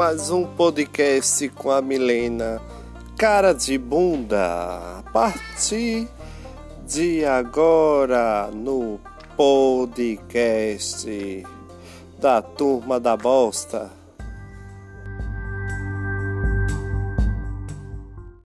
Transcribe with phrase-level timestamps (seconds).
[0.00, 2.58] mais um podcast com a Milena.
[3.18, 6.08] Cara de bunda, a partir
[6.88, 8.98] de agora no
[9.36, 11.44] podcast
[12.18, 13.99] da Turma da Bosta.